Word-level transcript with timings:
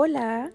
Hola, 0.00 0.52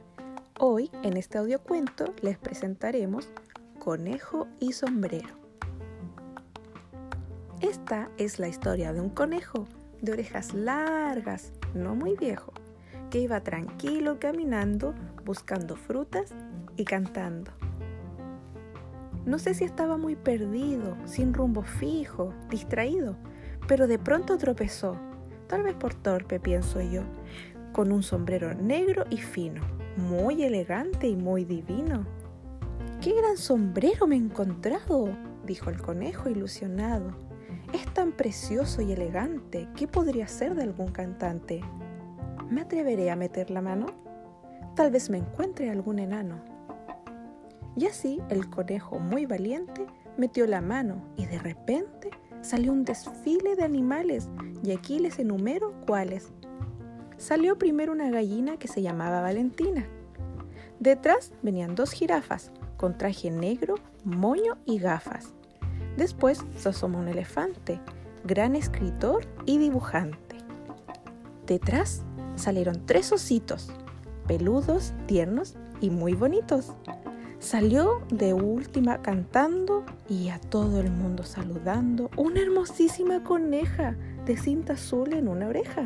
hoy 0.58 0.90
en 1.04 1.18
este 1.18 1.38
audiocuento 1.38 2.14
les 2.22 2.38
presentaremos 2.38 3.28
Conejo 3.78 4.48
y 4.62 4.72
Sombrero. 4.72 5.36
Esta 7.60 8.10
es 8.18 8.40
la 8.40 8.48
historia 8.48 8.94
de 8.94 9.02
un 9.02 9.10
conejo 9.10 9.68
de 10.02 10.14
orejas 10.14 10.54
largas, 10.54 11.52
no 11.74 11.94
muy 11.94 12.16
viejo, 12.16 12.54
que 13.10 13.20
iba 13.20 13.42
tranquilo 13.42 14.18
caminando 14.18 14.96
buscando 15.26 15.76
frutas 15.76 16.34
y 16.78 16.86
cantando. 16.86 17.52
No 19.26 19.40
sé 19.40 19.56
si 19.56 19.66
estaba 19.66 19.98
muy 19.98 20.16
perdido, 20.16 20.96
sin 21.04 21.34
rumbo 21.34 21.64
fijo, 21.64 22.34
distraído, 22.50 23.18
pero 23.68 23.88
de 23.88 24.00
pronto 24.00 24.38
tropezó, 24.38 24.96
tal 25.48 25.64
vez 25.64 25.76
por 25.76 25.94
torpe, 25.94 26.40
pienso 26.40 26.80
yo, 26.80 27.04
con 27.74 27.92
un 27.92 28.04
sombrero 28.04 28.54
negro 28.54 29.04
y 29.10 29.18
fino, 29.18 29.62
muy 29.98 30.44
elegante 30.44 31.08
y 31.08 31.16
muy 31.16 31.44
divino. 31.44 32.06
¡Qué 33.02 33.14
gran 33.14 33.36
sombrero 33.36 34.08
me 34.08 34.16
he 34.16 34.20
encontrado! 34.20 35.10
dijo 35.46 35.70
el 35.70 35.82
conejo 35.82 36.30
ilusionado. 36.30 37.12
Es 37.74 37.86
tan 37.94 38.12
precioso 38.14 38.82
y 38.82 38.94
elegante, 38.94 39.68
¿qué 39.76 39.88
podría 39.88 40.28
ser 40.28 40.56
de 40.56 40.64
algún 40.64 40.92
cantante? 40.92 41.62
¿Me 42.50 42.62
atreveré 42.62 43.10
a 43.10 43.16
meter 43.16 43.50
la 43.50 43.62
mano? 43.62 43.88
Tal 44.76 44.92
vez 44.92 45.10
me 45.10 45.18
encuentre 45.18 45.70
algún 45.70 46.00
enano. 46.00 46.42
Y 47.76 47.88
así 47.88 48.22
el 48.30 48.50
conejo, 48.50 49.00
muy 49.00 49.26
valiente, 49.26 49.88
metió 50.18 50.46
la 50.46 50.62
mano 50.62 51.04
y 51.18 51.26
de 51.26 51.40
repente 51.40 52.12
salió 52.42 52.72
un 52.72 52.86
desfile 52.86 53.56
de 53.56 53.64
animales 53.64 54.30
y 54.64 54.72
aquí 54.72 55.00
les 55.00 55.18
enumero 55.18 55.72
cuáles 55.88 56.32
salió 57.24 57.58
primero 57.58 57.94
una 57.94 58.10
gallina 58.10 58.58
que 58.58 58.68
se 58.68 58.82
llamaba 58.82 59.22
Valentina. 59.22 59.88
Detrás 60.80 61.32
venían 61.42 61.74
dos 61.74 61.92
jirafas 61.92 62.52
con 62.76 62.98
traje 62.98 63.32
negro, 63.32 63.76
moño 64.04 64.58
y 64.66 64.78
gafas. 64.78 65.34
Después 65.96 66.44
se 66.58 66.70
asomó 66.70 67.00
un 67.00 67.08
elefante, 67.08 67.80
gran 68.26 68.58
escritor 68.58 69.26
y 69.46 69.58
dibujante. 69.58 70.36
Detrás 71.48 72.04
salieron 72.36 72.86
tres 72.86 73.14
ositos, 73.14 73.72
peludos, 74.28 74.94
tiernos 75.08 75.56
y 75.80 75.92
muy 75.92 76.16
bonitos. 76.16 76.74
Salió 77.40 78.02
de 78.10 78.34
última 78.34 79.02
cantando 79.02 79.86
y 80.10 80.28
a 80.28 80.40
todo 80.40 80.82
el 80.82 80.92
mundo 80.92 81.24
saludando 81.24 82.10
una 82.18 82.42
hermosísima 82.42 83.24
coneja 83.24 83.96
de 84.26 84.36
cinta 84.36 84.74
azul 84.74 85.14
en 85.14 85.30
una 85.30 85.48
oreja. 85.48 85.86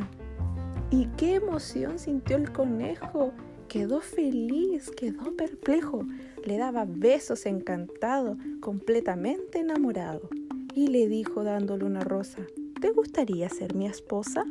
Y 0.89 1.07
qué 1.17 1.35
emoción 1.35 1.99
sintió 1.99 2.37
el 2.37 2.51
conejo. 2.53 3.33
Quedó 3.67 3.99
feliz, 3.99 4.89
quedó 4.89 5.35
perplejo. 5.35 6.05
Le 6.45 6.57
daba 6.57 6.85
besos 6.87 7.45
encantado, 7.45 8.37
completamente 8.61 9.59
enamorado. 9.59 10.29
Y 10.73 10.87
le 10.87 11.09
dijo 11.09 11.43
dándole 11.43 11.83
una 11.83 12.01
rosa, 12.01 12.39
¿te 12.79 12.91
gustaría 12.91 13.49
ser 13.49 13.75
mi 13.75 13.85
esposa? 13.85 14.45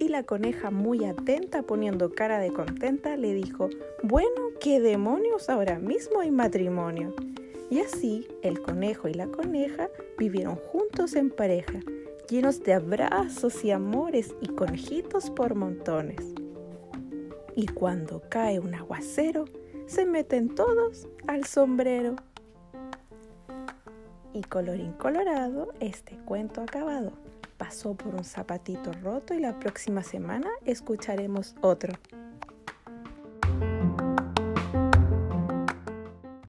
Y 0.00 0.08
la 0.08 0.24
coneja, 0.24 0.72
muy 0.72 1.04
atenta, 1.04 1.62
poniendo 1.62 2.10
cara 2.10 2.40
de 2.40 2.52
contenta, 2.52 3.16
le 3.16 3.32
dijo, 3.32 3.68
bueno, 4.02 4.48
¿qué 4.60 4.80
demonios? 4.80 5.48
Ahora 5.48 5.78
mismo 5.78 6.18
hay 6.20 6.32
matrimonio. 6.32 7.14
Y 7.70 7.78
así 7.78 8.26
el 8.42 8.60
conejo 8.60 9.06
y 9.06 9.14
la 9.14 9.28
coneja 9.28 9.88
vivieron 10.18 10.56
juntos 10.56 11.14
en 11.14 11.30
pareja 11.30 11.80
llenos 12.28 12.62
de 12.62 12.74
abrazos 12.74 13.64
y 13.64 13.70
amores 13.70 14.34
y 14.40 14.48
conejitos 14.48 15.30
por 15.30 15.54
montones. 15.54 16.34
Y 17.54 17.66
cuando 17.66 18.22
cae 18.28 18.58
un 18.58 18.74
aguacero, 18.74 19.44
se 19.86 20.06
meten 20.06 20.54
todos 20.54 21.06
al 21.26 21.44
sombrero. 21.44 22.16
Y 24.32 24.42
colorín 24.42 24.92
colorado, 24.92 25.72
este 25.80 26.16
cuento 26.24 26.62
acabado. 26.62 27.12
Pasó 27.58 27.94
por 27.94 28.14
un 28.14 28.24
zapatito 28.24 28.92
roto 29.02 29.34
y 29.34 29.38
la 29.38 29.58
próxima 29.60 30.02
semana 30.02 30.48
escucharemos 30.64 31.54
otro. 31.60 31.92